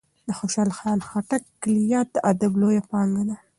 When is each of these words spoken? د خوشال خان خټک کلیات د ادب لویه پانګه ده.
د 0.27 0.29
خوشال 0.39 0.69
خان 0.77 0.99
خټک 1.09 1.43
کلیات 1.63 2.07
د 2.13 2.17
ادب 2.31 2.51
لویه 2.61 2.83
پانګه 2.91 3.23
ده. 3.29 3.35